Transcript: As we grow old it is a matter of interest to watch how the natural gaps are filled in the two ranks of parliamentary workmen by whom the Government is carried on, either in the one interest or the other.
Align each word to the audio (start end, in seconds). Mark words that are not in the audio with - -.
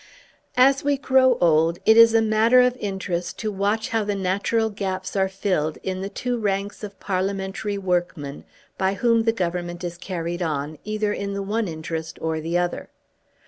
As 0.57 0.83
we 0.83 0.97
grow 0.97 1.37
old 1.39 1.77
it 1.85 1.95
is 1.95 2.15
a 2.15 2.23
matter 2.23 2.59
of 2.59 2.75
interest 2.79 3.37
to 3.37 3.51
watch 3.51 3.89
how 3.89 4.03
the 4.03 4.15
natural 4.15 4.71
gaps 4.71 5.15
are 5.15 5.29
filled 5.29 5.77
in 5.83 6.01
the 6.01 6.09
two 6.09 6.39
ranks 6.39 6.83
of 6.83 6.99
parliamentary 6.99 7.77
workmen 7.77 8.43
by 8.79 8.95
whom 8.95 9.25
the 9.25 9.31
Government 9.31 9.83
is 9.83 9.99
carried 9.99 10.41
on, 10.41 10.79
either 10.83 11.13
in 11.13 11.33
the 11.35 11.43
one 11.43 11.67
interest 11.67 12.17
or 12.19 12.39
the 12.41 12.57
other. 12.57 12.89